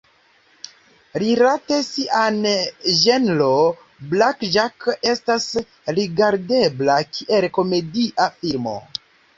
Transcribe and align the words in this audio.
Rilate 1.23 1.77
sian 1.89 2.39
ĝenron, 3.03 3.77
"Black 4.15 4.49
Jack" 4.57 4.89
estas 5.13 5.49
rigardebla 6.01 6.99
kiel 7.15 7.51
komedia 7.61 8.33
filmo. 8.43 8.79